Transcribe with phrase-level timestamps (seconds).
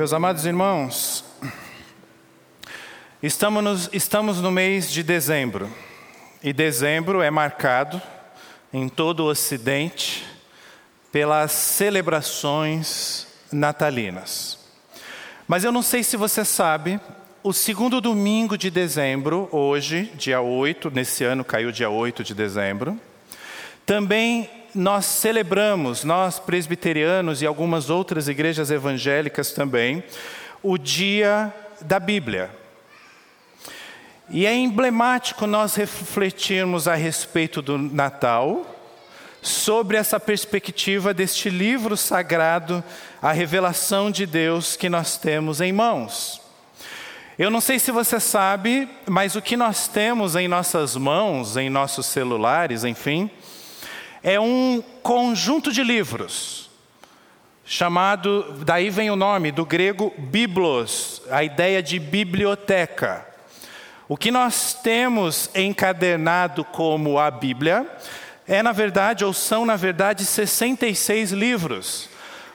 [0.00, 1.22] Meus amados irmãos,
[3.22, 5.70] estamos, estamos no mês de dezembro,
[6.42, 8.00] e dezembro é marcado
[8.72, 10.24] em todo o Ocidente
[11.12, 14.58] pelas celebrações natalinas.
[15.46, 16.98] Mas eu não sei se você sabe,
[17.42, 22.98] o segundo domingo de dezembro, hoje, dia 8, nesse ano caiu dia 8 de dezembro,
[23.84, 30.02] também nós celebramos, nós presbiterianos e algumas outras igrejas evangélicas também,
[30.62, 32.50] o dia da Bíblia.
[34.28, 38.76] E é emblemático nós refletirmos a respeito do Natal,
[39.42, 42.84] sobre essa perspectiva deste livro sagrado,
[43.22, 46.40] a revelação de Deus que nós temos em mãos.
[47.38, 51.70] Eu não sei se você sabe, mas o que nós temos em nossas mãos, em
[51.70, 53.30] nossos celulares, enfim,
[54.22, 56.70] é um conjunto de livros,
[57.64, 63.26] chamado, daí vem o nome, do grego biblos, a ideia de biblioteca.
[64.08, 67.86] O que nós temos encadernado como a Bíblia
[68.50, 72.08] é, na verdade, ou são, na verdade, 66 livros.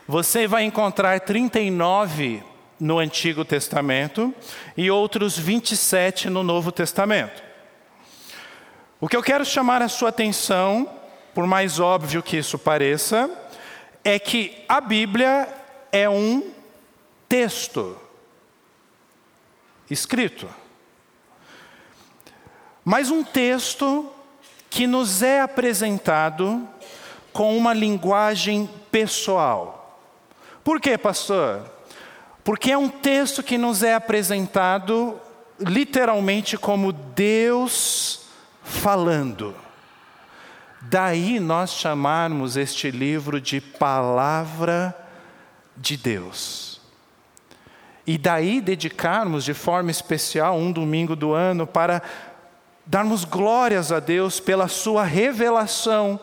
[0.06, 2.44] Você vai encontrar 39
[2.78, 4.36] no Antigo Testamento
[4.76, 7.42] e outros 27 no Novo Testamento.
[9.00, 10.90] O que eu quero chamar a sua atenção
[11.36, 13.30] por mais óbvio que isso pareça,
[14.06, 15.50] é que a Bíblia
[15.92, 16.50] é um
[17.28, 17.98] texto
[19.92, 20.48] escrito.
[22.86, 24.10] Mas um texto
[24.70, 26.66] que nos é apresentado
[27.34, 30.00] com uma linguagem pessoal.
[30.64, 31.70] Por quê, pastor?
[32.46, 35.20] Porque é um texto que nos é apresentado
[35.60, 38.22] literalmente como Deus
[38.64, 39.65] falando.
[40.88, 44.96] Daí nós chamarmos este livro de Palavra
[45.76, 46.80] de Deus.
[48.06, 52.04] E daí dedicarmos de forma especial um domingo do ano para
[52.86, 56.20] darmos glórias a Deus pela sua revelação,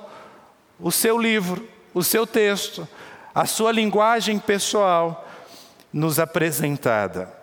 [0.78, 2.86] o seu livro, o seu texto,
[3.34, 5.28] a sua linguagem pessoal
[5.92, 7.41] nos apresentada.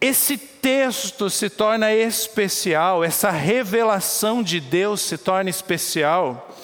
[0.00, 6.54] Esse texto se torna especial, essa revelação de Deus se torna especial,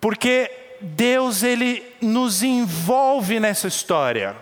[0.00, 0.50] porque
[0.80, 4.34] Deus ele nos envolve nessa história.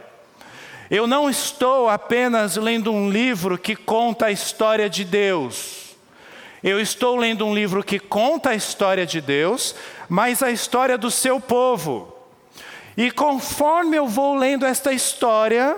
[0.90, 5.96] Eu não estou apenas lendo um livro que conta a história de Deus.
[6.62, 9.74] Eu estou lendo um livro que conta a história de Deus,
[10.08, 12.14] mas a história do seu povo.
[12.96, 15.76] E conforme eu vou lendo esta história,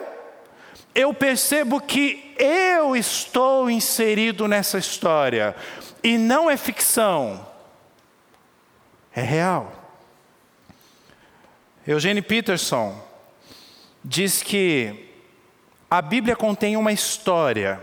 [0.94, 5.54] eu percebo que eu estou inserido nessa história.
[6.02, 7.46] E não é ficção,
[9.14, 9.72] é real.
[11.86, 13.00] Eugene Peterson
[14.04, 15.10] diz que
[15.90, 17.80] a Bíblia contém uma história,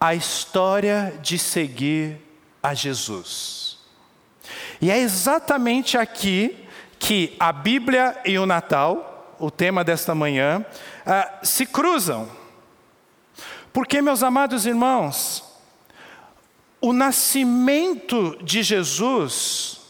[0.00, 2.18] a história de seguir
[2.62, 3.78] a Jesus.
[4.80, 6.66] E é exatamente aqui
[6.98, 9.12] que a Bíblia e o Natal
[9.42, 10.64] o tema desta manhã,
[11.04, 12.30] uh, se cruzam.
[13.72, 15.44] Porque, meus amados irmãos,
[16.80, 19.80] o nascimento de Jesus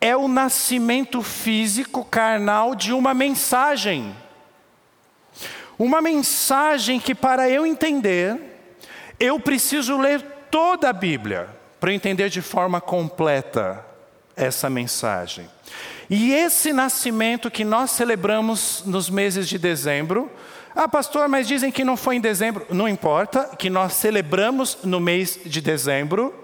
[0.00, 4.14] é o nascimento físico, carnal, de uma mensagem.
[5.78, 8.38] Uma mensagem que, para eu entender,
[9.18, 13.84] eu preciso ler toda a Bíblia para entender de forma completa
[14.34, 15.48] essa mensagem.
[16.08, 20.30] E esse nascimento que nós celebramos nos meses de dezembro,
[20.76, 22.66] ah, pastor, mas dizem que não foi em dezembro.
[22.68, 26.34] Não importa, que nós celebramos no mês de dezembro,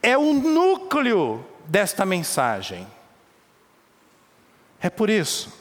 [0.00, 2.86] é o núcleo desta mensagem.
[4.80, 5.52] É por isso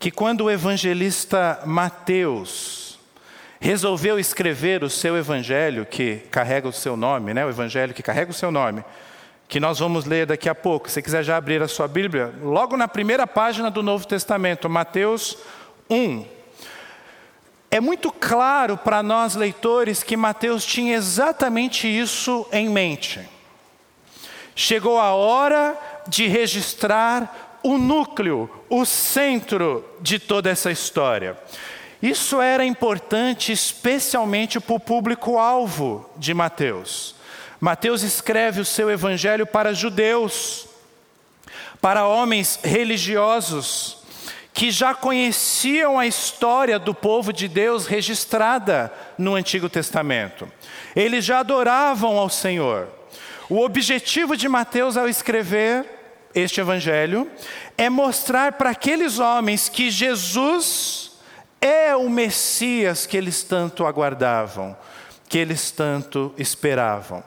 [0.00, 2.98] que quando o evangelista Mateus
[3.60, 7.46] resolveu escrever o seu evangelho, que carrega o seu nome, né?
[7.46, 8.84] o evangelho que carrega o seu nome,
[9.48, 10.90] que nós vamos ler daqui a pouco.
[10.90, 15.38] Se quiser já abrir a sua Bíblia, logo na primeira página do Novo Testamento, Mateus
[15.88, 16.43] 1.
[17.74, 23.18] É muito claro para nós leitores que Mateus tinha exatamente isso em mente.
[24.54, 25.76] Chegou a hora
[26.06, 31.36] de registrar o núcleo, o centro de toda essa história.
[32.00, 37.16] Isso era importante especialmente para o público-alvo de Mateus.
[37.60, 40.68] Mateus escreve o seu evangelho para judeus,
[41.80, 44.03] para homens religiosos,
[44.54, 50.48] que já conheciam a história do povo de Deus registrada no Antigo Testamento.
[50.94, 52.88] Eles já adoravam ao Senhor.
[53.50, 55.84] O objetivo de Mateus ao escrever
[56.32, 57.28] este evangelho
[57.76, 61.10] é mostrar para aqueles homens que Jesus
[61.60, 64.76] é o Messias que eles tanto aguardavam,
[65.28, 67.24] que eles tanto esperavam.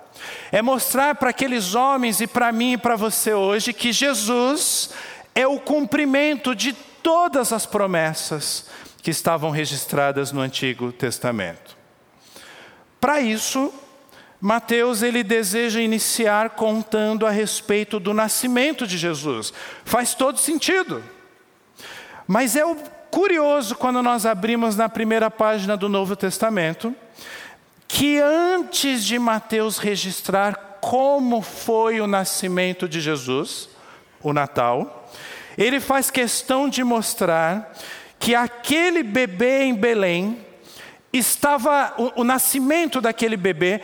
[0.50, 4.92] É mostrar para aqueles homens e para mim e para você hoje que Jesus
[5.36, 6.74] é o cumprimento de
[7.08, 8.66] todas as promessas
[9.02, 11.78] que estavam registradas no Antigo Testamento.
[13.00, 13.74] Para isso,
[14.42, 19.54] Mateus ele deseja iniciar contando a respeito do nascimento de Jesus.
[19.86, 21.02] Faz todo sentido.
[22.28, 22.64] Mas é
[23.10, 26.94] curioso quando nós abrimos na primeira página do Novo Testamento,
[27.88, 33.70] que antes de Mateus registrar como foi o nascimento de Jesus,
[34.22, 34.97] o Natal,
[35.58, 37.74] ele faz questão de mostrar
[38.20, 40.46] que aquele bebê em Belém
[41.12, 43.82] estava o, o nascimento daquele bebê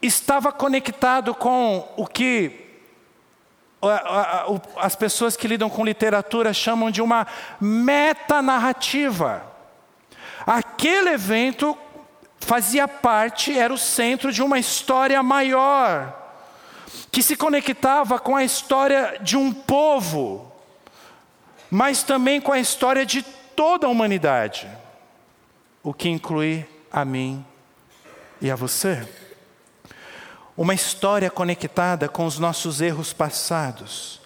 [0.00, 2.60] estava conectado com o que
[4.76, 7.26] as pessoas que lidam com literatura chamam de uma
[7.60, 9.44] metanarrativa.
[10.46, 11.76] Aquele evento
[12.38, 16.16] fazia parte, era o centro de uma história maior,
[17.10, 20.51] que se conectava com a história de um povo,
[21.74, 24.68] mas também com a história de toda a humanidade,
[25.82, 27.42] o que inclui a mim
[28.42, 29.08] e a você.
[30.54, 34.20] Uma história conectada com os nossos erros passados,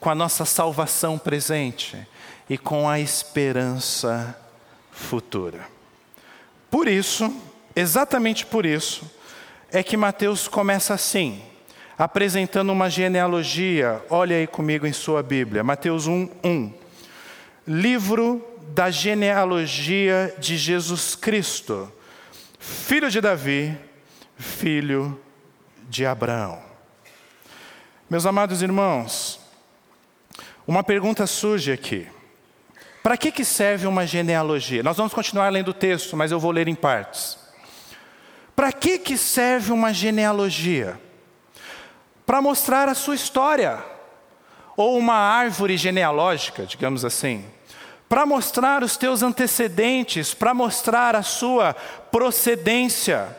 [0.00, 2.04] com a nossa salvação presente
[2.50, 4.36] e com a esperança
[4.90, 5.68] futura.
[6.68, 7.32] Por isso,
[7.76, 9.08] exatamente por isso,
[9.70, 11.40] é que Mateus começa assim,
[11.96, 14.04] apresentando uma genealogia.
[14.10, 16.77] Olha aí comigo em sua Bíblia, Mateus 1, 1.
[17.70, 21.92] Livro da genealogia de Jesus Cristo,
[22.58, 23.78] filho de Davi,
[24.38, 25.20] filho
[25.86, 26.62] de Abraão.
[28.08, 29.38] Meus amados irmãos,
[30.66, 32.08] uma pergunta surge aqui.
[33.02, 34.82] Para que, que serve uma genealogia?
[34.82, 37.36] Nós vamos continuar lendo o texto, mas eu vou ler em partes.
[38.56, 40.98] Para que, que serve uma genealogia?
[42.24, 43.84] Para mostrar a sua história,
[44.74, 47.57] ou uma árvore genealógica, digamos assim.
[48.08, 51.74] Para mostrar os teus antecedentes, para mostrar a sua
[52.10, 53.36] procedência.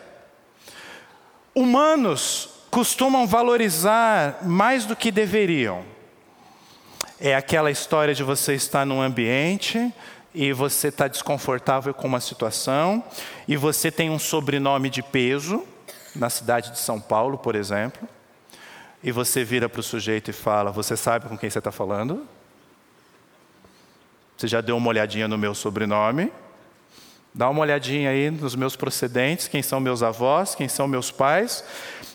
[1.54, 5.84] Humanos costumam valorizar mais do que deveriam.
[7.20, 9.92] É aquela história de você estar num ambiente
[10.34, 13.02] e você está desconfortável com uma situação
[13.48, 15.64] e você tem um sobrenome de peso,
[16.14, 18.08] na cidade de São Paulo, por exemplo,
[19.02, 22.26] e você vira para o sujeito e fala: Você sabe com quem você está falando?
[24.40, 26.32] Você já deu uma olhadinha no meu sobrenome?
[27.34, 31.62] Dá uma olhadinha aí nos meus procedentes, quem são meus avós, quem são meus pais.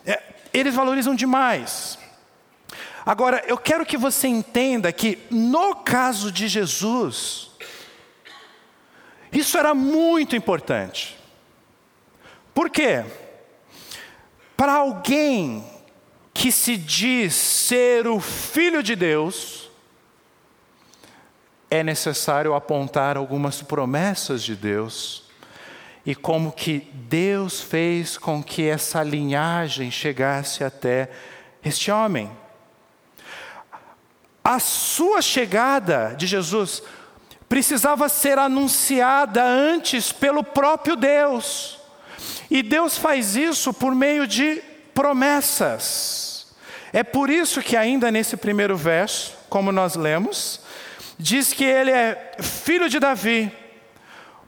[0.03, 1.99] É, eles valorizam demais.
[3.05, 7.51] Agora, eu quero que você entenda que, no caso de Jesus,
[9.31, 11.15] isso era muito importante.
[12.55, 13.05] Por quê?
[14.57, 15.63] Para alguém
[16.33, 19.64] que se diz ser o Filho de Deus,
[21.69, 25.23] é necessário apontar algumas promessas de Deus
[26.05, 31.09] e como que Deus fez com que essa linhagem chegasse até
[31.63, 32.29] este homem.
[34.43, 36.83] A sua chegada de Jesus
[37.49, 41.79] precisava ser anunciada antes pelo próprio Deus.
[42.51, 44.61] E Deus faz isso por meio de
[44.93, 46.47] promessas.
[46.93, 50.61] É por isso que, ainda nesse primeiro verso, como nós lemos,
[51.17, 53.51] diz que ele é filho de Davi.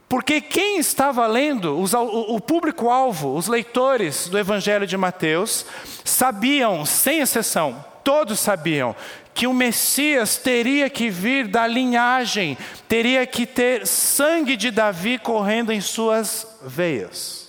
[0.09, 5.65] Porque quem estava lendo, o público-alvo, os leitores do Evangelho de Mateus,
[6.05, 8.95] sabiam, sem exceção, todos sabiam,
[9.33, 12.57] que o Messias teria que vir da linhagem,
[12.88, 17.47] teria que ter sangue de Davi correndo em suas veias.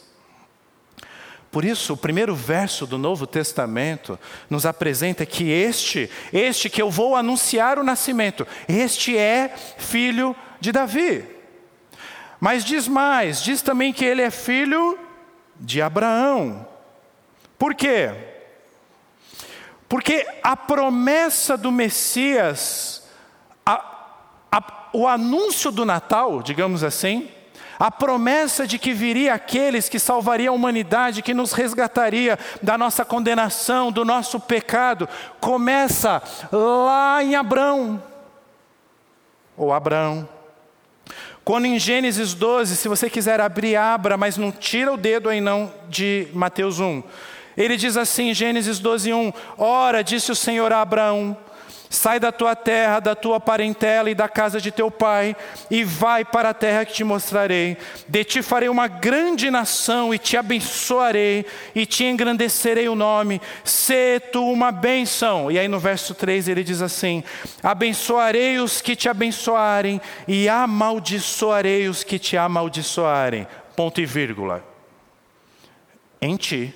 [1.50, 4.18] Por isso, o primeiro verso do Novo Testamento
[4.50, 10.72] nos apresenta que este, este que eu vou anunciar o nascimento, este é filho de
[10.72, 11.24] Davi.
[12.38, 14.98] Mas diz mais, diz também que ele é filho
[15.56, 16.68] de Abraão.
[17.58, 18.10] Por quê?
[19.88, 23.08] Porque a promessa do Messias,
[23.64, 24.06] a,
[24.52, 27.30] a, o anúncio do Natal, digamos assim,
[27.78, 33.04] a promessa de que viria aqueles que salvaria a humanidade, que nos resgataria da nossa
[33.04, 35.08] condenação, do nosso pecado,
[35.40, 38.02] começa lá em Abrão.
[39.56, 40.28] Ou Abraão.
[41.44, 45.40] Quando em Gênesis 12, se você quiser abrir, abra, mas não tira o dedo aí
[45.40, 47.02] não de Mateus 1.
[47.56, 51.36] Ele diz assim, Gênesis 12, 1: Ora, disse o Senhor a Abraão:
[51.90, 55.34] Sai da tua terra, da tua parentela e da casa de teu pai,
[55.70, 57.78] e vai para a terra que te mostrarei.
[58.06, 63.40] De ti farei uma grande nação, e te abençoarei, e te engrandecerei o nome.
[63.64, 65.50] Sê tu uma bênção.
[65.50, 67.24] E aí no verso 3 ele diz assim:
[67.62, 73.46] Abençoarei os que te abençoarem, e amaldiçoarei os que te amaldiçoarem.
[73.74, 74.62] Ponto e vírgula.
[76.20, 76.74] Em ti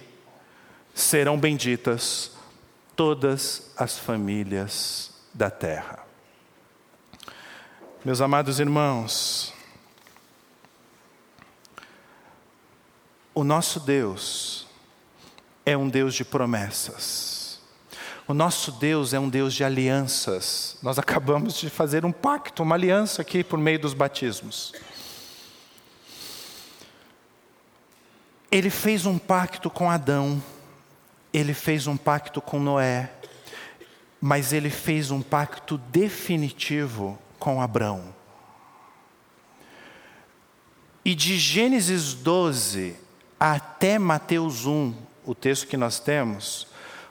[0.95, 2.33] serão benditas
[2.97, 6.01] todas as famílias da terra.
[8.05, 9.53] Meus amados irmãos,
[13.35, 14.67] o nosso Deus
[15.65, 17.61] é um Deus de promessas.
[18.27, 20.77] O nosso Deus é um Deus de alianças.
[20.83, 24.73] Nós acabamos de fazer um pacto, uma aliança aqui por meio dos batismos.
[28.51, 30.43] Ele fez um pacto com Adão
[31.33, 33.11] ele fez um pacto com Noé,
[34.21, 38.15] mas ele fez um pacto definitivo com Abraão.
[41.05, 42.95] E de Gênesis 12
[43.41, 46.69] até Mateus 1, o texto que nós temos,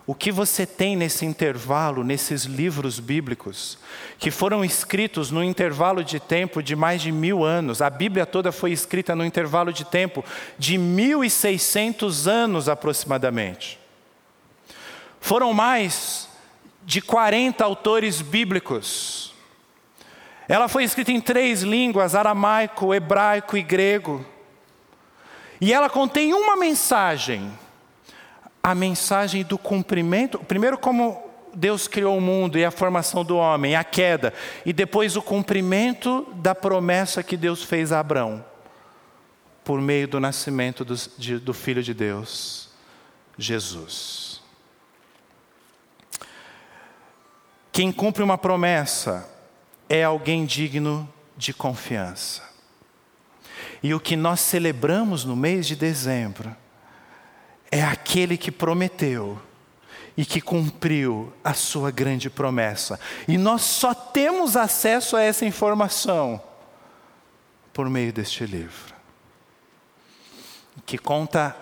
[0.08, 3.78] o que você tem nesse intervalo, nesses livros bíblicos,
[4.18, 8.52] que foram escritos no intervalo de tempo de mais de mil anos, a Bíblia toda
[8.52, 10.24] foi escrita no intervalo de tempo
[10.58, 13.81] de 1.600 anos aproximadamente.
[15.22, 16.28] Foram mais
[16.84, 19.34] de 40 autores bíblicos.
[20.50, 24.26] Ela foi escrita em três línguas: aramaico, hebraico e grego.
[25.62, 27.50] E ela contém uma mensagem.
[28.64, 31.24] A mensagem do cumprimento, primeiro como
[31.54, 34.34] Deus criou o mundo e a formação do homem, a queda,
[34.66, 38.46] e depois o cumprimento da promessa que Deus fez a Abraão,
[39.64, 42.70] por meio do nascimento do, de, do Filho de Deus,
[43.36, 44.31] Jesus.
[47.72, 49.30] Quem cumpre uma promessa
[49.88, 52.44] é alguém digno de confiança.
[53.82, 56.56] E o que nós celebramos no mês de dezembro
[57.72, 59.42] é aquele que prometeu
[60.18, 63.00] e que cumpriu a sua grande promessa.
[63.28, 66.42] E nós só temos acesso a essa informação
[67.72, 68.94] por meio deste livro,
[70.86, 71.56] que conta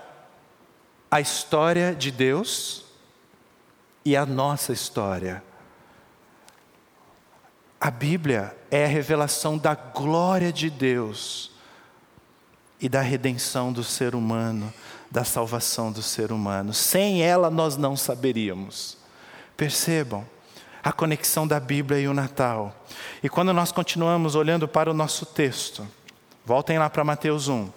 [1.11, 2.83] a história de Deus
[4.03, 5.43] e a nossa história
[7.79, 11.51] a Bíblia é a revelação da glória de Deus
[12.81, 14.74] e da redenção do ser humano,
[15.09, 16.74] da salvação do ser humano.
[16.74, 18.98] Sem ela nós não saberíamos.
[19.55, 20.27] Percebam
[20.83, 22.75] a conexão da Bíblia e o Natal.
[23.24, 25.88] E quando nós continuamos olhando para o nosso texto,
[26.45, 27.69] voltem lá para Mateus 1.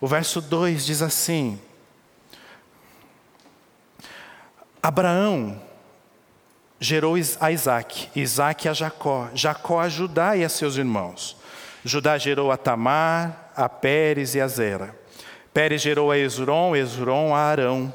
[0.00, 1.60] O verso 2 diz assim:
[4.82, 5.60] Abraão
[6.80, 11.36] gerou a Isaac, Isaac a Jacó, Jacó a Judá e a seus irmãos.
[11.84, 14.96] Judá gerou a Tamar, a Pérez e a Zera.
[15.52, 17.92] Pérez gerou a Esron, Esron a Arão.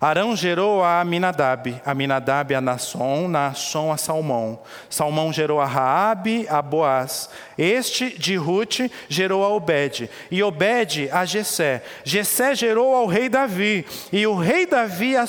[0.00, 4.60] Arão gerou a Aminadab, Aminadab a Nasson, Nasson a Salmão.
[4.90, 7.30] Salmão gerou a Raabe, a Boaz.
[7.56, 11.82] Este de Ruth gerou a Obed, e Obed a Jessé.
[12.02, 15.26] Jessé gerou ao rei Davi, e o rei Davi a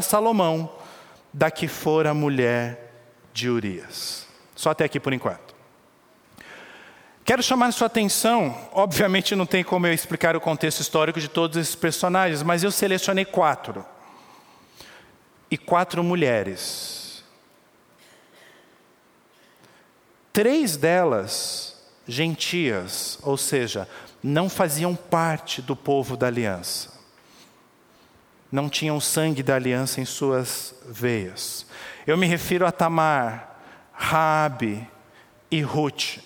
[0.00, 0.70] Salomão
[1.34, 2.92] da que for a mulher
[3.32, 4.28] de Urias.
[4.54, 5.52] Só até aqui por enquanto.
[7.24, 11.56] Quero chamar sua atenção, obviamente não tem como eu explicar o contexto histórico de todos
[11.56, 13.84] esses personagens, mas eu selecionei quatro.
[15.50, 17.24] E quatro mulheres.
[20.32, 23.88] Três delas gentias, ou seja,
[24.22, 26.93] não faziam parte do povo da aliança
[28.54, 31.66] não tinham sangue da aliança em suas veias.
[32.06, 33.58] Eu me refiro a Tamar,
[33.92, 34.88] Rabi
[35.50, 36.18] e Ruth.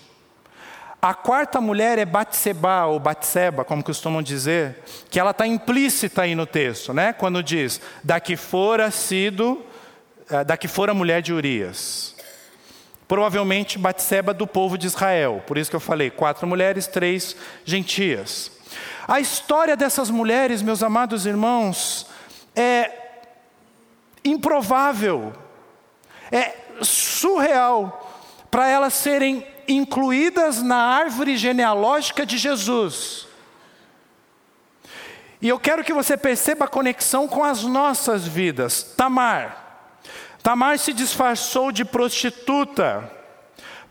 [1.01, 6.35] A quarta mulher é Batseba, ou Batseba, como costumam dizer, que ela está implícita aí
[6.35, 7.13] no texto, né?
[7.13, 9.65] quando diz, da que fora sido,
[10.29, 12.15] eh, da que fora mulher de Urias.
[13.07, 18.51] Provavelmente Batseba do povo de Israel, por isso que eu falei, quatro mulheres, três gentias.
[19.07, 22.08] A história dessas mulheres, meus amados irmãos,
[22.55, 22.91] é
[24.23, 25.33] improvável,
[26.31, 28.07] é surreal
[28.49, 33.27] para elas serem incluídas na árvore genealógica de Jesus.
[35.41, 38.83] E eu quero que você perceba a conexão com as nossas vidas.
[38.83, 39.91] Tamar.
[40.43, 43.09] Tamar se disfarçou de prostituta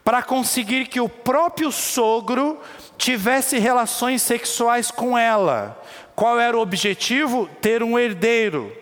[0.04, 2.60] para conseguir que o próprio sogro
[2.96, 5.80] tivesse relações sexuais com ela.
[6.18, 7.48] Qual era o objetivo?
[7.62, 8.76] Ter um herdeiro.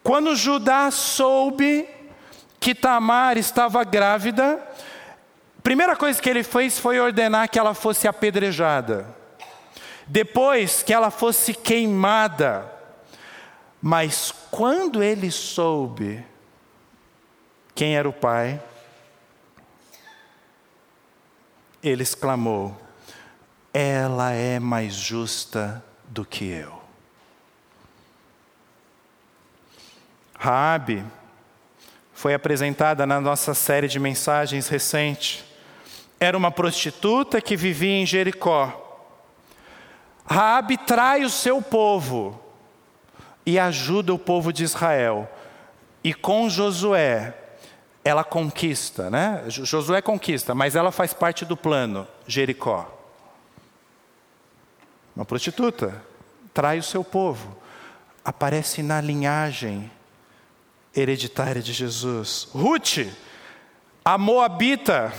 [0.00, 1.88] Quando Judá soube
[2.60, 4.64] que Tamar estava grávida,
[5.60, 9.12] primeira coisa que ele fez foi ordenar que ela fosse apedrejada.
[10.06, 12.72] Depois que ela fosse queimada.
[13.82, 16.24] Mas quando ele soube
[17.74, 18.62] quem era o pai,
[21.82, 22.89] ele exclamou:
[23.72, 26.80] Ela é mais justa do que eu.
[30.36, 31.04] Raabe
[32.14, 35.44] foi apresentada na nossa série de mensagens recente.
[36.18, 39.06] Era uma prostituta que vivia em Jericó.
[40.24, 42.40] Raabe trai o seu povo
[43.44, 45.30] e ajuda o povo de Israel.
[46.02, 47.34] E com Josué,
[48.04, 49.44] ela conquista, né?
[49.48, 52.99] Josué conquista, mas ela faz parte do plano, Jericó.
[55.20, 56.02] Uma prostituta
[56.54, 57.54] trai o seu povo,
[58.24, 59.90] aparece na linhagem
[60.96, 62.48] hereditária de Jesus.
[62.54, 63.06] Ruth,
[64.02, 65.12] a Moabita,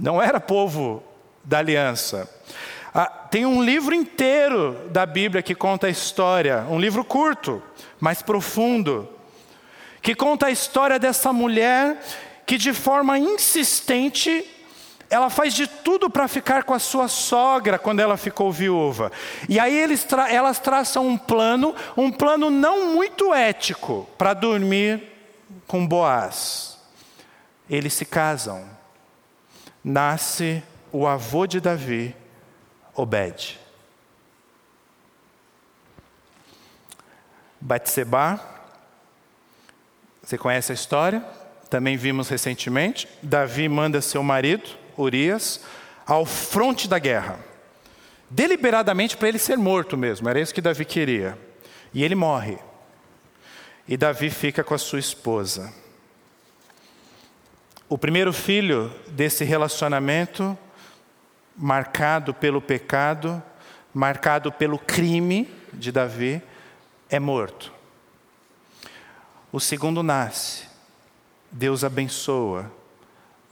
[0.00, 1.02] não era povo
[1.42, 2.32] da aliança.
[2.94, 7.60] Ah, tem um livro inteiro da Bíblia que conta a história, um livro curto,
[7.98, 9.08] mas profundo,
[10.00, 12.00] que conta a história dessa mulher
[12.46, 14.48] que de forma insistente
[15.12, 19.12] ela faz de tudo para ficar com a sua sogra quando ela ficou viúva.
[19.46, 25.02] E aí eles tra elas traçam um plano, um plano não muito ético, para dormir
[25.66, 26.78] com Boaz.
[27.68, 28.64] Eles se casam.
[29.84, 32.16] Nasce o avô de Davi,
[32.94, 33.60] Obed.
[37.60, 38.40] Batseba,
[40.22, 41.22] você conhece a história?
[41.68, 43.06] Também vimos recentemente.
[43.22, 45.60] Davi manda seu marido, Urias
[46.06, 47.38] ao fronte da guerra,
[48.28, 51.38] deliberadamente para ele ser morto mesmo, era isso que Davi queria.
[51.94, 52.58] E ele morre.
[53.86, 55.72] E Davi fica com a sua esposa.
[57.88, 60.56] O primeiro filho desse relacionamento,
[61.54, 63.42] marcado pelo pecado,
[63.92, 66.42] marcado pelo crime de Davi,
[67.10, 67.70] é morto.
[69.52, 70.66] O segundo nasce,
[71.50, 72.72] Deus abençoa,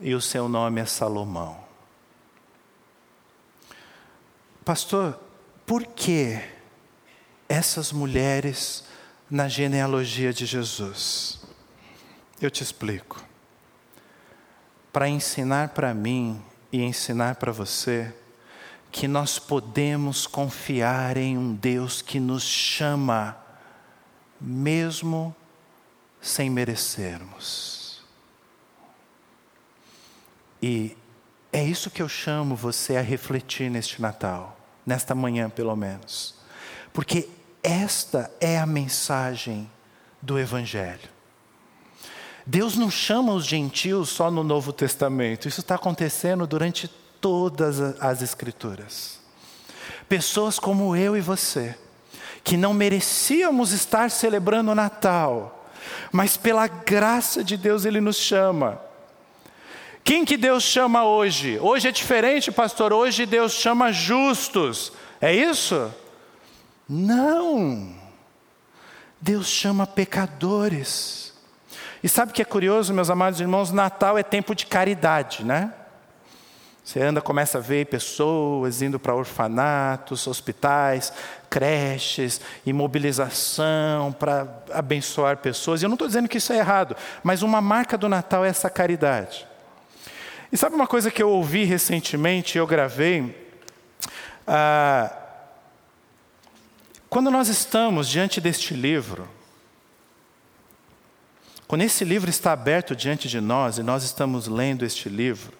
[0.00, 1.58] e o seu nome é Salomão.
[4.64, 5.18] Pastor,
[5.66, 6.40] por que
[7.48, 8.84] essas mulheres
[9.30, 11.40] na genealogia de Jesus?
[12.40, 13.22] Eu te explico.
[14.92, 18.14] Para ensinar para mim e ensinar para você
[18.90, 23.36] que nós podemos confiar em um Deus que nos chama,
[24.40, 25.34] mesmo
[26.20, 27.79] sem merecermos.
[30.62, 30.96] E
[31.52, 36.34] é isso que eu chamo você a refletir neste Natal, nesta manhã pelo menos.
[36.92, 37.28] Porque
[37.62, 39.70] esta é a mensagem
[40.20, 41.08] do Evangelho.
[42.46, 46.88] Deus não chama os gentios só no Novo Testamento, isso está acontecendo durante
[47.20, 49.20] todas as Escrituras.
[50.08, 51.76] Pessoas como eu e você,
[52.42, 55.70] que não merecíamos estar celebrando o Natal,
[56.10, 58.80] mas pela graça de Deus Ele nos chama
[60.04, 61.58] quem que Deus chama hoje?
[61.60, 62.92] Hoje é diferente, pastor.
[62.92, 64.92] Hoje Deus chama justos.
[65.20, 65.92] É isso?
[66.88, 67.94] Não.
[69.20, 71.34] Deus chama pecadores.
[72.02, 73.70] E sabe o que é curioso, meus amados irmãos?
[73.70, 75.74] Natal é tempo de caridade, né?
[76.82, 81.12] Você anda, começa a ver pessoas indo para orfanatos, hospitais,
[81.48, 85.82] creches, imobilização para abençoar pessoas.
[85.82, 88.48] E eu não estou dizendo que isso é errado, mas uma marca do Natal é
[88.48, 89.46] essa caridade.
[90.52, 93.48] E sabe uma coisa que eu ouvi recentemente, eu gravei?
[94.46, 95.16] Ah,
[97.08, 99.28] quando nós estamos diante deste livro,
[101.68, 105.56] quando esse livro está aberto diante de nós e nós estamos lendo este livro,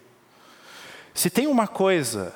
[1.14, 2.35] se tem uma coisa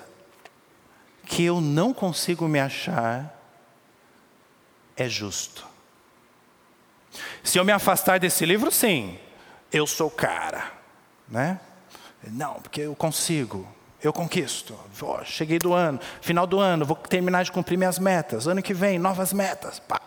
[1.26, 3.36] que eu não consigo me achar,
[4.96, 5.66] é justo.
[7.42, 9.18] Se eu me afastar desse livro, sim,
[9.72, 10.72] eu sou cara,
[11.28, 11.58] né?
[12.30, 13.66] Não, porque eu consigo,
[14.02, 14.78] eu conquisto.
[15.00, 18.46] Oh, cheguei do ano, final do ano, vou terminar de cumprir minhas metas.
[18.46, 19.78] Ano que vem, novas metas.
[19.78, 20.00] Pá.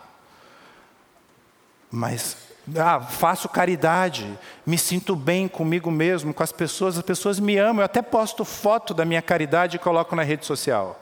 [1.89, 2.37] Mas
[2.75, 7.81] ah, faço caridade, me sinto bem comigo mesmo, com as pessoas, as pessoas me amam.
[7.81, 10.99] Eu até posto foto da minha caridade e coloco na rede social.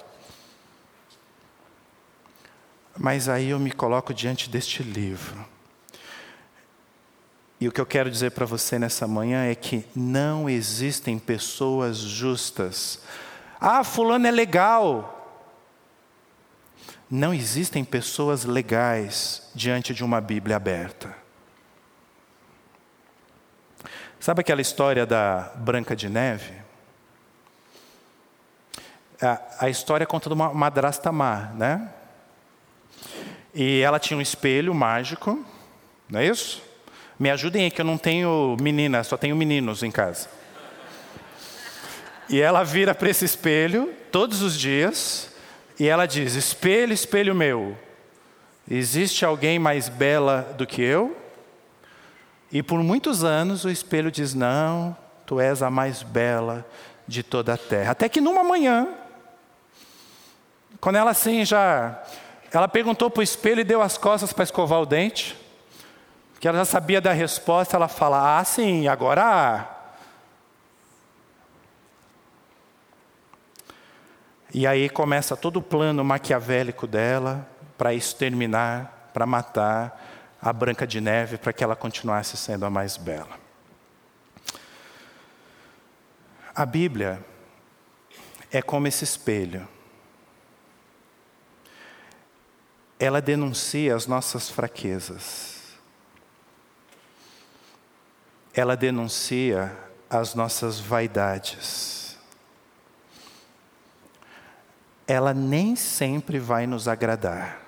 [2.98, 5.55] Mas aí eu me coloco diante deste livro.
[7.60, 11.98] E o que eu quero dizer para você nessa manhã é que não existem pessoas
[11.98, 13.00] justas.
[13.60, 15.12] Ah, Fulano é legal.
[17.10, 21.16] Não existem pessoas legais diante de uma Bíblia aberta.
[24.20, 26.54] Sabe aquela história da Branca de Neve?
[29.22, 31.94] A, a história conta de uma madrasta má, né?
[33.54, 35.46] E ela tinha um espelho mágico,
[36.10, 36.65] não é isso?
[37.18, 40.28] Me ajudem aí que eu não tenho menina, só tenho meninos em casa.
[42.28, 45.32] E ela vira para esse espelho todos os dias
[45.80, 47.78] e ela diz: Espelho, espelho meu,
[48.70, 51.16] existe alguém mais bela do que eu?
[52.52, 56.66] E por muitos anos o espelho diz: Não, tu és a mais bela
[57.08, 57.92] de toda a terra.
[57.92, 58.88] Até que numa manhã,
[60.80, 62.04] quando ela assim já.
[62.52, 65.36] Ela perguntou para o espelho e deu as costas para escovar o dente,
[66.40, 69.72] que ela já sabia da resposta, ela fala: Ah, sim, agora.
[74.54, 77.46] E aí começa todo o plano maquiavélico dela
[77.78, 80.02] para exterminar, para matar
[80.42, 83.38] a Branca de Neve para que ela continuasse sendo a mais bela.
[86.56, 87.20] A Bíblia
[88.52, 89.68] é como esse espelho.
[92.98, 95.55] Ela denuncia as nossas fraquezas.
[98.56, 99.76] Ela denuncia
[100.10, 102.18] as nossas vaidades.
[105.06, 107.60] Ela nem sempre vai nos agradar.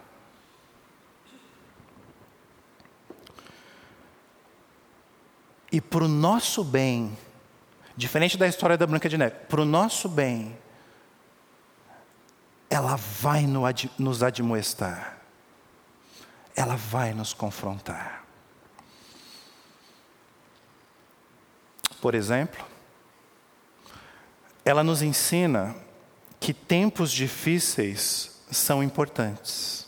[5.72, 7.18] E para o nosso bem,
[7.96, 10.58] diferente da história da Branca de Neve, para o nosso bem,
[12.70, 13.46] ela vai
[14.00, 15.18] nos admoestar,
[16.56, 18.27] ela vai nos confrontar.
[22.02, 22.64] Por exemplo,
[24.64, 25.76] ela nos ensina
[26.40, 29.88] que tempos difíceis são importantes.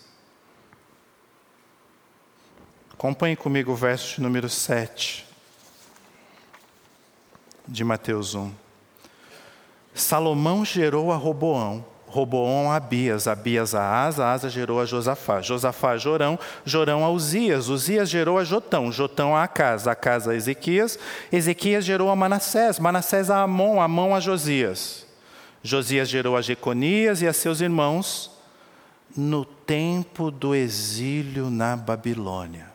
[2.91, 5.25] Acompanhe comigo o verso número 7
[7.67, 8.51] de Mateus 1.
[9.93, 15.91] Salomão gerou a Roboão, Roboão a Abias, Abias a Asa, Asa gerou a Josafá, Josafá
[15.91, 20.97] a Jorão, Jorão a Uzias, Uzias gerou a Jotão, Jotão a Acas, Acas a Ezequias,
[21.31, 25.05] Ezequias gerou a Manassés, Manassés a Amon, Amon a Josias.
[25.61, 28.31] Josias gerou a Jeconias e a seus irmãos
[29.15, 32.69] no tempo do exílio na Babilônia.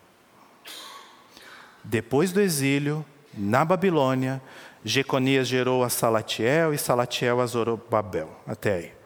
[1.83, 3.05] Depois do exílio,
[3.37, 4.41] na Babilônia,
[4.85, 8.31] Jeconias gerou a Salatiel e Salatiel a Zorobabel.
[8.47, 9.04] Até aí.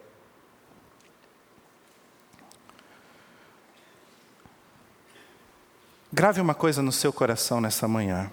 [6.10, 8.30] Grave uma coisa no seu coração nessa manhã.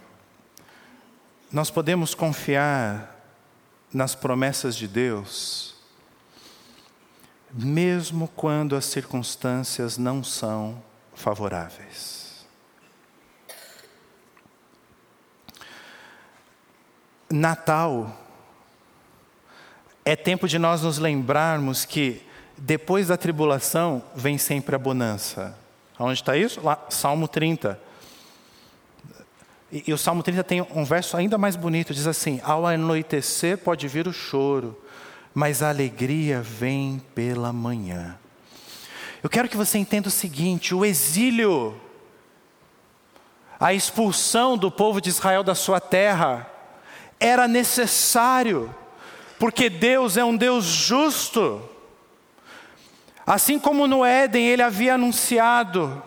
[1.52, 3.14] Nós podemos confiar
[3.94, 5.76] nas promessas de Deus,
[7.52, 10.82] mesmo quando as circunstâncias não são
[11.14, 12.46] favoráveis.
[17.30, 18.18] Natal
[20.06, 22.26] é tempo de nós nos lembrarmos que
[22.58, 25.65] depois da tribulação vem sempre a bonança.
[25.98, 26.62] Onde está isso?
[26.62, 27.80] Lá, Salmo 30.
[29.72, 33.58] E, e, o Salmo 30 tem um verso ainda mais bonito, diz assim: Ao anoitecer
[33.58, 34.78] pode vir o choro,
[35.34, 38.18] mas a alegria vem pela manhã.
[39.24, 41.80] Eu quero que você entenda o seguinte: o exílio,
[43.60, 46.50] a expulsão do povo de Israel da sua terra,
[47.20, 48.74] era necessário,
[49.40, 51.70] porque Deus é um Deus justo.
[53.26, 56.04] Assim como no Éden ele havia anunciado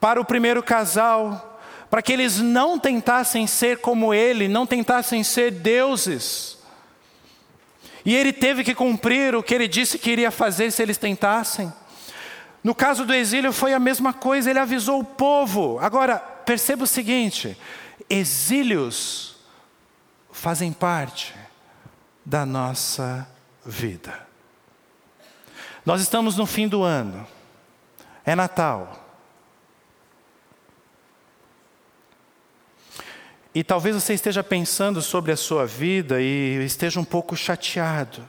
[0.00, 5.50] para o primeiro casal, para que eles não tentassem ser como ele, não tentassem ser
[5.50, 6.58] deuses.
[8.04, 11.72] E ele teve que cumprir o que ele disse que iria fazer se eles tentassem.
[12.62, 15.78] No caso do exílio foi a mesma coisa, ele avisou o povo.
[15.80, 17.56] Agora, perceba o seguinte:
[18.08, 19.36] exílios
[20.32, 21.34] fazem parte
[22.24, 23.28] da nossa
[23.64, 24.27] vida.
[25.88, 27.26] Nós estamos no fim do ano,
[28.22, 29.06] é Natal.
[33.54, 38.22] E talvez você esteja pensando sobre a sua vida e esteja um pouco chateado,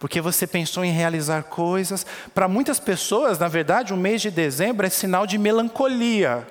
[0.00, 2.04] porque você pensou em realizar coisas.
[2.34, 6.44] Para muitas pessoas, na verdade, o mês de dezembro é sinal de melancolia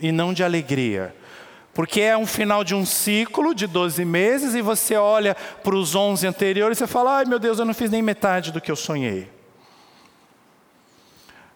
[0.00, 1.14] e não de alegria.
[1.72, 5.94] Porque é um final de um ciclo de 12 meses e você olha para os
[5.94, 8.74] 11 anteriores e fala: ai meu Deus, eu não fiz nem metade do que eu
[8.74, 9.38] sonhei.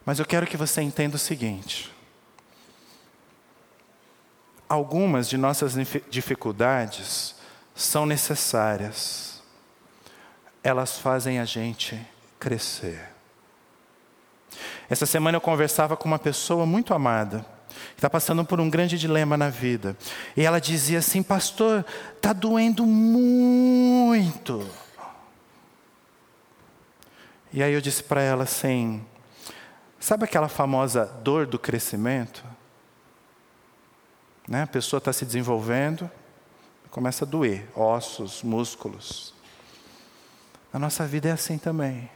[0.04, 1.92] Mas eu quero que você entenda o seguinte:
[4.68, 5.74] algumas de nossas
[6.10, 7.34] dificuldades
[7.74, 9.42] são necessárias,
[10.62, 12.00] elas fazem a gente
[12.38, 13.10] crescer.
[14.88, 17.54] Essa semana eu conversava com uma pessoa muito amada
[17.96, 19.96] está passando por um grande dilema na vida.
[20.36, 21.84] E ela dizia assim: Pastor,
[22.16, 24.68] está doendo muito.
[27.52, 29.04] E aí eu disse para ela assim:
[30.04, 32.44] Sabe aquela famosa dor do crescimento?
[34.46, 34.64] Né?
[34.64, 36.10] A pessoa está se desenvolvendo,
[36.90, 39.32] começa a doer ossos, músculos.
[40.70, 42.10] A nossa vida é assim também.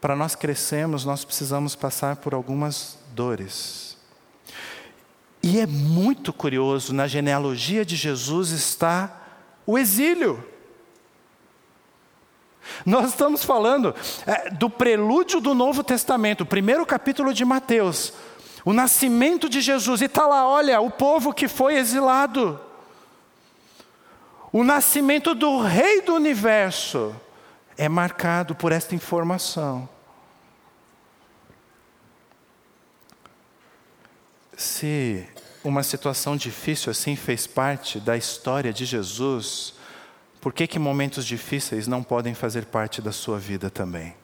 [0.00, 3.98] Para nós crescermos, nós precisamos passar por algumas dores.
[5.42, 9.14] E é muito curioso, na genealogia de Jesus está
[9.66, 10.42] o exílio.
[12.84, 13.94] Nós estamos falando
[14.26, 18.12] é, do prelúdio do Novo Testamento, o primeiro capítulo de Mateus,
[18.64, 22.60] o nascimento de Jesus, e está lá, olha, o povo que foi exilado,
[24.52, 27.14] o nascimento do Rei do universo
[27.76, 29.88] é marcado por esta informação.
[34.56, 35.26] Se
[35.64, 39.74] uma situação difícil assim fez parte da história de Jesus,
[40.44, 44.14] por que, que momentos difíceis não podem fazer parte da sua vida também?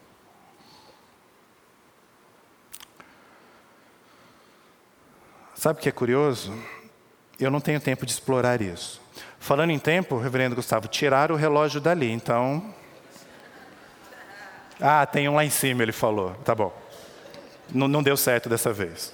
[5.55, 6.53] Sabe o que é curioso?
[7.39, 9.01] Eu não tenho tempo de explorar isso.
[9.39, 12.71] Falando em tempo, reverendo Gustavo, tiraram o relógio dali, então.
[14.79, 16.35] Ah, tem um lá em cima, ele falou.
[16.45, 16.71] Tá bom.
[17.73, 19.11] Não deu certo dessa vez.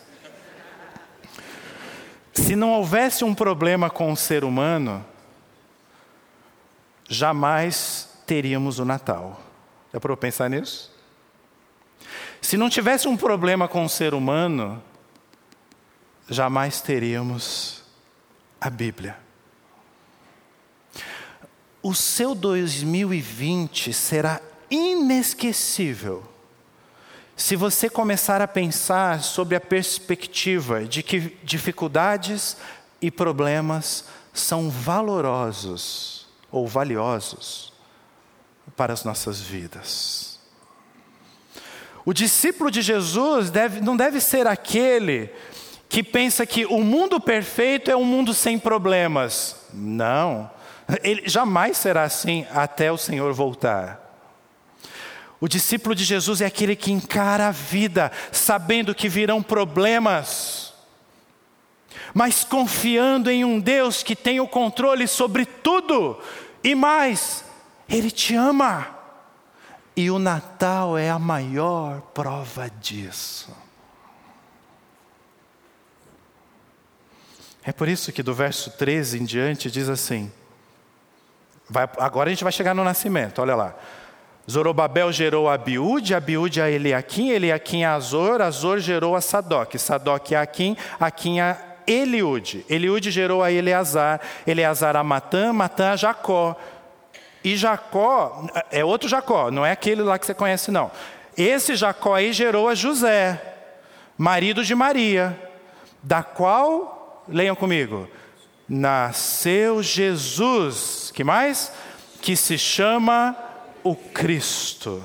[2.33, 5.05] Se não houvesse um problema com o ser humano,
[7.07, 9.41] jamais teríamos o Natal.
[9.93, 10.91] Já parou pensar nisso?
[12.41, 14.81] Se não tivesse um problema com o ser humano,
[16.29, 17.83] jamais teríamos
[18.59, 19.17] a Bíblia.
[21.81, 26.23] O seu 2020 será inesquecível
[27.35, 32.57] se você começar a pensar sobre a perspectiva de que dificuldades
[32.99, 36.16] e problemas são valorosos
[36.57, 37.73] ou valiosos
[38.75, 40.39] para as nossas vidas.
[42.05, 45.29] O discípulo de Jesus deve, não deve ser aquele
[45.89, 49.67] que pensa que o mundo perfeito é um mundo sem problemas.
[49.73, 50.49] Não,
[51.03, 54.07] ele jamais será assim até o Senhor voltar.
[55.39, 60.73] O discípulo de Jesus é aquele que encara a vida sabendo que virão problemas,
[62.13, 66.17] mas confiando em um Deus que tem o controle sobre tudo
[66.69, 67.43] e mais,
[67.89, 68.95] Ele te ama.
[69.95, 73.55] E o Natal é a maior prova disso.
[77.63, 80.31] É por isso que do verso 13 em diante diz assim:
[81.69, 83.75] vai, agora a gente vai chegar no nascimento, olha lá.
[84.49, 90.31] Zorobabel gerou a Abiúde, Abiúde a Eliakim, Eliakim a Azor, Azor gerou a Sadoc, Sadoc
[90.31, 92.65] a Aquim, Aquim a Eliúde.
[92.69, 96.55] Eliúde gerou a Eleazar, Eleazar a Matã, Matã a Jacó.
[97.43, 100.91] E Jacó, é outro Jacó, não é aquele lá que você conhece não.
[101.37, 103.41] Esse Jacó aí gerou a José,
[104.17, 105.39] marido de Maria,
[106.03, 108.09] da qual, leiam comigo,
[108.67, 111.71] nasceu Jesus, que mais?
[112.21, 113.37] Que se chama
[113.83, 115.01] o Cristo.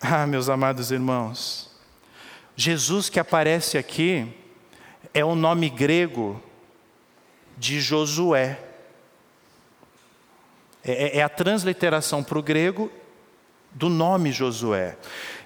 [0.00, 1.70] Ah, meus amados irmãos,
[2.54, 4.28] Jesus que aparece aqui
[5.16, 6.42] é o nome grego
[7.56, 8.60] de Josué.
[10.84, 12.92] É, é a transliteração para o grego
[13.72, 14.98] do nome Josué.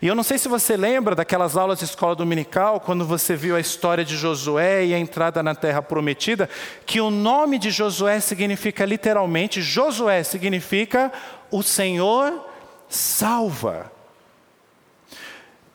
[0.03, 3.55] E eu não sei se você lembra daquelas aulas de escola dominical, quando você viu
[3.55, 6.51] a história de Josué e a entrada na terra prometida,
[6.85, 11.13] que o nome de Josué significa literalmente, Josué significa
[11.49, 12.45] o Senhor
[12.89, 14.00] salva.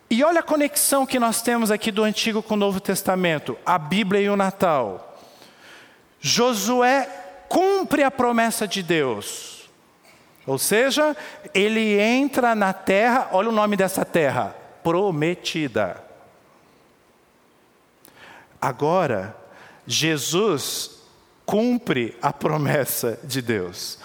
[0.09, 3.77] E olha a conexão que nós temos aqui do Antigo com o Novo Testamento, a
[3.77, 5.17] Bíblia e o Natal.
[6.19, 7.09] Josué
[7.49, 9.69] cumpre a promessa de Deus.
[10.45, 11.17] Ou seja,
[11.53, 16.03] ele entra na terra, olha o nome dessa terra, prometida.
[18.61, 19.35] Agora,
[19.87, 21.01] Jesus
[21.45, 23.97] cumpre a promessa de Deus.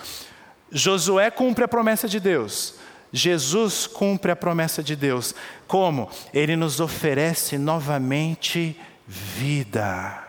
[0.70, 2.79] Josué cumpre a promessa de Deus.
[3.12, 5.34] Jesus cumpre a promessa de Deus.
[5.66, 6.10] Como?
[6.32, 10.28] Ele nos oferece novamente vida.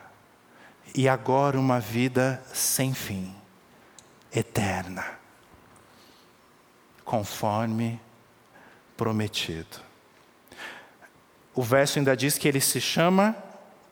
[0.96, 3.34] E agora uma vida sem fim,
[4.34, 5.06] eterna.
[7.06, 8.00] Conforme
[8.98, 9.78] prometido.
[11.54, 13.36] O verso ainda diz que ele se chama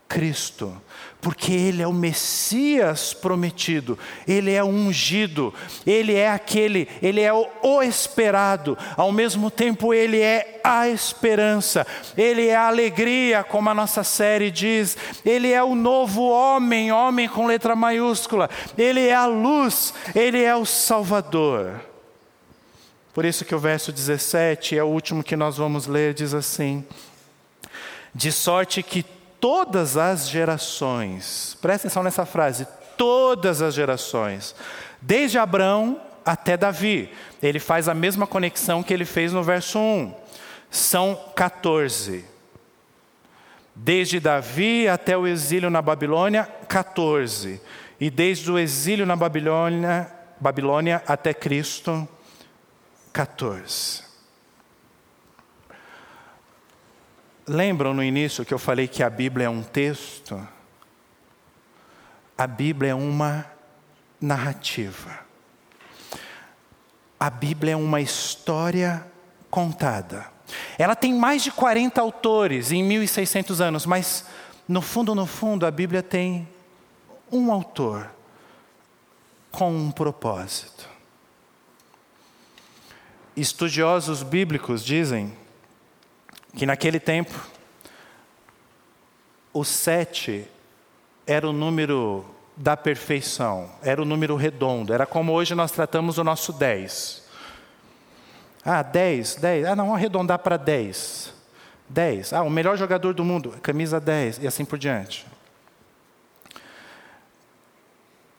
[0.10, 0.76] Cristo,
[1.22, 5.54] porque Ele é o Messias prometido, Ele é o ungido,
[5.86, 11.86] Ele é aquele, Ele é o, o, esperado, ao mesmo tempo Ele é a esperança,
[12.17, 17.30] Ele é a alegria, como a nossa série diz, Ele é o novo homem, homem
[17.30, 21.82] com letra maiúscula, Ele é a luz, Ele é o Salvador.
[23.13, 26.84] Por isso que o verso 17 é o último que nós vamos ler, diz assim:
[28.15, 29.06] De sorte que
[29.39, 34.56] todas as gerações, presta atenção nessa frase, todas as gerações,
[35.02, 40.13] desde Abraão até Davi, ele faz a mesma conexão que ele fez no verso 1,
[40.69, 42.25] são 14.
[43.73, 47.62] Desde Davi até o exílio na Babilônia, 14.
[47.99, 52.08] E desde o exílio na Babilônia, Babilônia até Cristo,
[53.13, 54.09] 14.
[57.50, 60.40] Lembram no início que eu falei que a Bíblia é um texto?
[62.38, 63.44] A Bíblia é uma
[64.22, 65.22] narrativa.
[67.20, 69.04] A Bíblia é uma história
[69.50, 70.28] contada.
[70.78, 74.26] Ela tem mais de 40 autores em 1600 anos, mas
[74.68, 76.48] no fundo, no fundo, a Bíblia tem
[77.32, 78.12] um autor
[79.50, 80.88] com um propósito.
[83.36, 85.36] Estudiosos bíblicos dizem
[86.56, 87.34] que naquele tempo
[89.54, 90.48] o sete
[91.26, 96.24] era o número da perfeição, era o número redondo, era como hoje nós tratamos o
[96.24, 97.24] nosso dez.
[98.66, 101.34] Ah, dez, dez, ah não, vamos arredondar para dez.
[101.88, 105.26] Dez, ah, o melhor jogador do mundo, camisa dez, e assim por diante.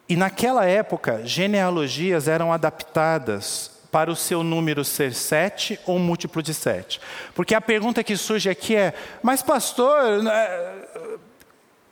[0.09, 6.55] E naquela época, genealogias eram adaptadas para o seu número ser sete ou múltiplo de
[6.55, 7.01] sete.
[7.35, 10.49] Porque a pergunta que surge aqui é: mas pastor, né,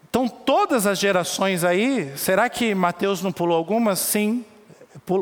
[0.05, 2.17] estão todas as gerações aí?
[2.17, 3.99] Será que Mateus não pulou algumas?
[3.99, 4.45] Sim,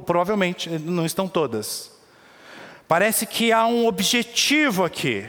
[0.04, 1.92] provavelmente, não estão todas.
[2.86, 5.26] Parece que há um objetivo aqui,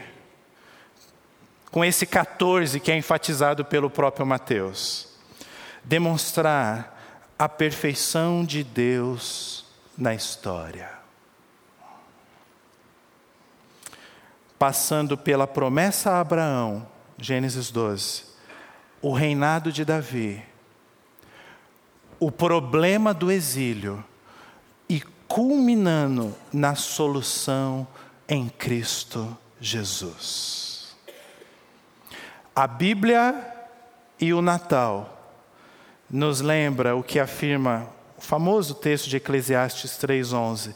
[1.70, 5.08] com esse 14 que é enfatizado pelo próprio Mateus:
[5.82, 6.96] demonstrar
[7.38, 9.64] a perfeição de Deus
[9.96, 10.97] na história.
[14.58, 18.24] Passando pela promessa a Abraão, Gênesis 12,
[19.00, 20.42] o reinado de Davi,
[22.18, 24.04] o problema do exílio
[24.88, 27.86] e culminando na solução
[28.28, 30.96] em Cristo Jesus.
[32.54, 33.54] A Bíblia
[34.20, 35.14] e o Natal
[36.10, 40.74] nos lembra o que afirma o famoso texto de Eclesiastes 3:11.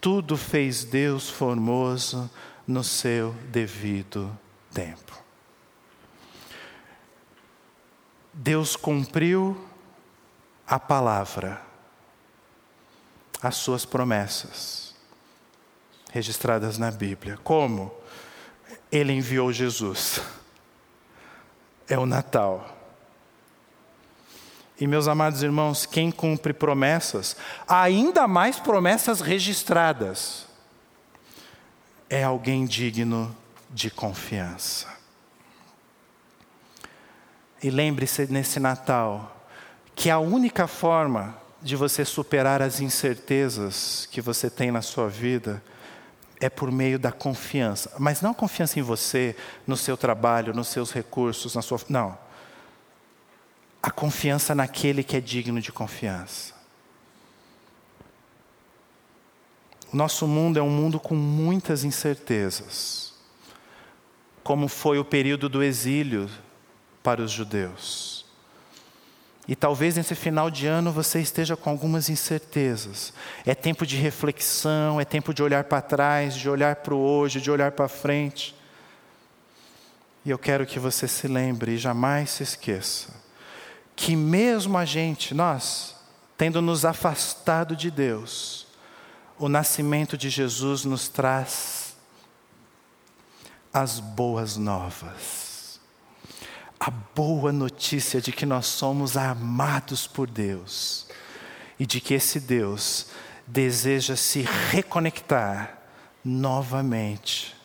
[0.00, 2.30] Tudo fez Deus formoso
[2.68, 4.38] no seu devido
[4.74, 5.18] tempo.
[8.32, 9.58] Deus cumpriu
[10.66, 11.62] a palavra,
[13.42, 14.94] as suas promessas,
[16.12, 17.38] registradas na Bíblia.
[17.42, 17.90] Como?
[18.92, 20.20] Ele enviou Jesus.
[21.88, 22.76] É o Natal.
[24.78, 27.34] E meus amados irmãos, quem cumpre promessas,
[27.66, 30.47] ainda mais promessas registradas,
[32.08, 33.34] é alguém digno
[33.70, 34.86] de confiança.
[37.62, 39.46] E lembre-se nesse Natal
[39.94, 45.62] que a única forma de você superar as incertezas que você tem na sua vida
[46.40, 49.34] é por meio da confiança, mas não confiança em você,
[49.66, 52.16] no seu trabalho, nos seus recursos, na sua não.
[53.82, 56.57] A confiança naquele que é digno de confiança.
[59.92, 63.14] O nosso mundo é um mundo com muitas incertezas,
[64.42, 66.28] como foi o período do exílio
[67.02, 68.26] para os judeus.
[69.46, 73.14] E talvez nesse final de ano você esteja com algumas incertezas.
[73.46, 77.40] É tempo de reflexão, é tempo de olhar para trás, de olhar para o hoje,
[77.40, 78.54] de olhar para frente.
[80.22, 83.18] E eu quero que você se lembre e jamais se esqueça
[83.98, 85.96] que mesmo a gente, nós,
[86.36, 88.67] tendo nos afastado de Deus,
[89.38, 91.96] o nascimento de Jesus nos traz
[93.72, 95.80] as boas novas.
[96.80, 101.06] A boa notícia de que nós somos amados por Deus
[101.78, 103.08] e de que esse Deus
[103.46, 105.78] deseja se reconectar
[106.24, 107.56] novamente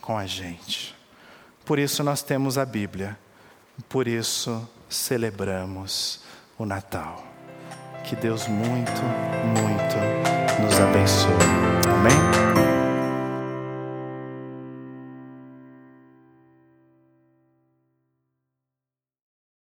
[0.00, 0.94] com a gente.
[1.64, 3.18] Por isso nós temos a Bíblia,
[3.88, 6.20] por isso celebramos
[6.58, 7.24] o Natal.
[8.04, 9.02] Que Deus muito,
[9.54, 10.27] muito
[10.68, 11.32] nos abençoe.
[11.88, 12.47] Amém?